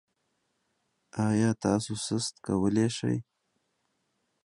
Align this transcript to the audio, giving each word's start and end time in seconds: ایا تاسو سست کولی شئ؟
ایا 1.27 1.49
تاسو 1.63 1.93
سست 2.05 2.33
کولی 2.45 2.87
شئ؟ 2.97 3.15